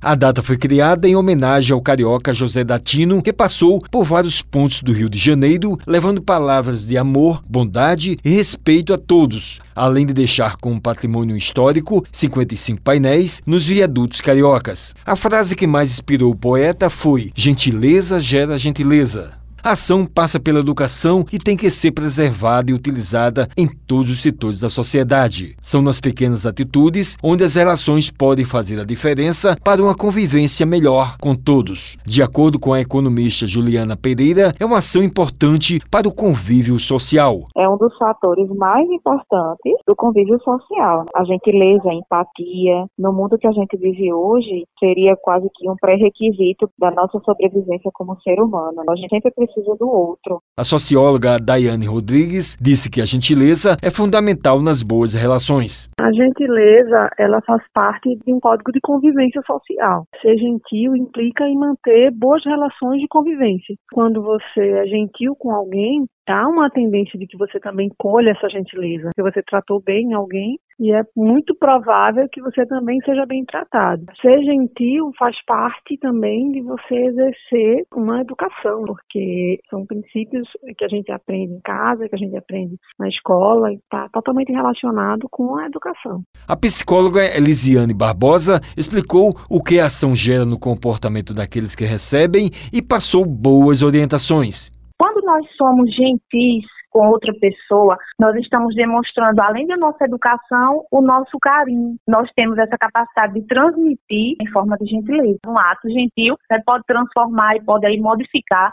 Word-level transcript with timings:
A 0.00 0.14
data 0.14 0.40
foi 0.44 0.56
criada 0.56 1.08
em 1.08 1.16
homenagem 1.16 1.74
ao 1.74 1.82
carioca 1.82 2.32
José 2.32 2.62
Datino, 2.62 3.20
que 3.20 3.32
passou 3.32 3.80
por 3.90 4.04
vários 4.04 4.40
pontos 4.40 4.80
do 4.80 4.92
Rio 4.92 5.10
de 5.10 5.18
Janeiro, 5.18 5.76
levando 5.84 6.22
palavras 6.22 6.86
de 6.86 6.96
amor, 6.96 7.42
bondade 7.48 8.16
e 8.24 8.30
respeito 8.30 8.94
a 8.94 8.96
todos, 8.96 9.58
além 9.74 10.06
de 10.06 10.12
deixar 10.12 10.56
como 10.58 10.80
patrimônio 10.80 11.36
histórico 11.36 12.06
55 12.12 12.80
painéis 12.80 13.42
nos 13.44 13.66
viadutos 13.66 14.20
cariocas. 14.20 14.94
A 15.04 15.16
frase 15.16 15.56
que 15.56 15.66
mais 15.66 15.90
inspirou 15.90 16.30
o 16.30 16.36
poeta 16.36 16.88
foi: 16.88 17.32
Gentileza 17.34 18.20
gera 18.20 18.56
gentileza. 18.56 19.32
A 19.62 19.72
ação 19.72 20.06
passa 20.06 20.38
pela 20.38 20.60
educação 20.60 21.24
e 21.32 21.38
tem 21.38 21.56
que 21.56 21.68
ser 21.68 21.90
preservada 21.90 22.70
e 22.70 22.74
utilizada 22.74 23.48
em 23.56 23.66
todos 23.66 24.08
os 24.08 24.22
setores 24.22 24.60
da 24.60 24.68
sociedade. 24.68 25.56
São 25.60 25.82
nas 25.82 26.00
pequenas 26.00 26.46
atitudes 26.46 27.16
onde 27.22 27.42
as 27.42 27.56
relações 27.56 28.08
podem 28.08 28.44
fazer 28.44 28.78
a 28.78 28.84
diferença 28.84 29.56
para 29.64 29.82
uma 29.82 29.96
convivência 29.96 30.64
melhor 30.64 31.16
com 31.20 31.34
todos. 31.34 31.96
De 32.06 32.22
acordo 32.22 32.58
com 32.58 32.72
a 32.72 32.80
economista 32.80 33.46
Juliana 33.46 33.96
Pereira, 33.96 34.52
é 34.60 34.64
uma 34.64 34.78
ação 34.78 35.02
importante 35.02 35.80
para 35.90 36.08
o 36.08 36.14
convívio 36.14 36.78
social. 36.78 37.40
É 37.56 37.68
um 37.68 37.76
dos 37.76 37.96
fatores 37.98 38.48
mais 38.50 38.88
importantes 38.88 39.74
do 39.86 39.96
convívio 39.96 40.40
social. 40.40 41.04
A 41.14 41.24
gentileza, 41.24 41.90
a 41.90 41.94
empatia, 41.94 42.86
no 42.96 43.12
mundo 43.12 43.36
que 43.36 43.46
a 43.46 43.52
gente 43.52 43.76
vive 43.76 44.12
hoje, 44.12 44.64
seria 44.78 45.16
quase 45.16 45.48
que 45.54 45.68
um 45.68 45.74
pré-requisito 45.80 46.70
da 46.78 46.92
nossa 46.92 47.18
sobrevivência 47.24 47.90
como 47.92 48.20
ser 48.20 48.40
humano. 48.40 48.82
A 48.88 48.96
gente 48.96 49.10
sempre 49.10 49.32
precisa 49.32 49.57
do 49.62 49.88
outro. 49.88 50.40
A 50.56 50.64
socióloga 50.64 51.38
Daiane 51.38 51.86
Rodrigues 51.86 52.56
disse 52.60 52.90
que 52.90 53.00
a 53.00 53.04
gentileza 53.04 53.76
é 53.82 53.90
fundamental 53.90 54.60
nas 54.60 54.82
boas 54.82 55.14
relações. 55.14 55.88
A 56.00 56.12
gentileza, 56.12 57.10
ela 57.18 57.40
faz 57.42 57.62
parte 57.72 58.16
de 58.24 58.32
um 58.32 58.40
código 58.40 58.72
de 58.72 58.80
convivência 58.80 59.42
social. 59.46 60.04
Ser 60.20 60.36
gentil 60.36 60.96
implica 60.96 61.44
em 61.44 61.56
manter 61.56 62.10
boas 62.10 62.44
relações 62.44 63.00
de 63.00 63.08
convivência. 63.08 63.74
Quando 63.92 64.22
você 64.22 64.60
é 64.60 64.86
gentil 64.86 65.34
com 65.36 65.50
alguém, 65.50 66.06
há 66.30 66.46
uma 66.48 66.70
tendência 66.70 67.18
de 67.18 67.26
que 67.26 67.36
você 67.36 67.58
também 67.60 67.90
colha 67.96 68.30
essa 68.30 68.48
gentileza, 68.48 69.10
que 69.14 69.22
você 69.22 69.42
tratou 69.42 69.80
bem 69.80 70.14
alguém 70.14 70.58
e 70.78 70.92
é 70.92 71.02
muito 71.16 71.54
provável 71.56 72.28
que 72.30 72.40
você 72.40 72.64
também 72.66 72.98
seja 73.04 73.26
bem 73.26 73.44
tratado. 73.44 74.04
Ser 74.20 74.42
gentil 74.44 75.10
faz 75.18 75.36
parte 75.44 75.98
também 76.00 76.52
de 76.52 76.62
você 76.62 76.94
exercer 76.94 77.84
uma 77.94 78.20
educação, 78.20 78.84
porque 78.84 79.58
são 79.68 79.84
princípios 79.84 80.48
que 80.76 80.84
a 80.84 80.88
gente 80.88 81.10
aprende 81.10 81.54
em 81.54 81.60
casa, 81.60 82.08
que 82.08 82.14
a 82.14 82.18
gente 82.18 82.36
aprende 82.36 82.76
na 82.98 83.08
escola 83.08 83.72
e 83.72 83.76
está 83.76 84.08
totalmente 84.12 84.52
relacionado 84.52 85.26
com 85.30 85.56
a 85.56 85.66
educação. 85.66 86.22
A 86.46 86.56
psicóloga 86.56 87.20
Elisiane 87.36 87.94
Barbosa 87.94 88.60
explicou 88.76 89.34
o 89.50 89.62
que 89.62 89.80
a 89.80 89.86
ação 89.86 90.14
gera 90.14 90.44
no 90.44 90.58
comportamento 90.58 91.34
daqueles 91.34 91.74
que 91.74 91.84
recebem 91.84 92.50
e 92.72 92.80
passou 92.80 93.24
boas 93.26 93.82
orientações. 93.82 94.77
Nós 95.28 95.46
somos 95.58 95.94
gentis 95.94 96.64
com 96.88 97.06
outra 97.06 97.34
pessoa, 97.38 97.98
nós 98.18 98.34
estamos 98.36 98.74
demonstrando, 98.74 99.42
além 99.42 99.66
da 99.66 99.76
nossa 99.76 100.06
educação, 100.06 100.86
o 100.90 101.02
nosso 101.02 101.38
carinho. 101.38 101.96
Nós 102.08 102.30
temos 102.34 102.56
essa 102.56 102.78
capacidade 102.78 103.34
de 103.34 103.46
transmitir 103.46 104.36
em 104.40 104.50
forma 104.50 104.74
de 104.78 104.86
gentileza. 104.86 105.38
Um 105.46 105.58
ato 105.58 105.86
gentil 105.90 106.34
né, 106.50 106.62
pode 106.64 106.82
transformar 106.86 107.56
e 107.56 107.62
pode 107.62 107.84
aí 107.84 108.00
modificar 108.00 108.72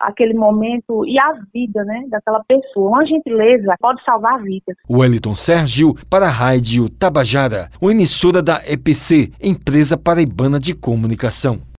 aquele 0.00 0.34
momento 0.34 1.06
e 1.06 1.16
a 1.20 1.34
vida 1.54 1.84
né, 1.84 2.02
daquela 2.08 2.42
pessoa. 2.48 2.88
Uma 2.88 3.06
gentileza 3.06 3.76
pode 3.78 4.02
salvar 4.02 4.42
vidas. 4.42 4.74
Wellington 4.90 5.36
Sérgio 5.36 5.94
para 6.10 6.26
a 6.26 6.30
Rádio 6.30 6.88
Tabajara, 6.88 7.68
uma 7.80 7.92
emissora 7.92 8.42
da 8.42 8.60
EPC, 8.66 9.30
Empresa 9.40 9.96
Paraibana 9.96 10.58
de 10.58 10.74
Comunicação. 10.74 11.71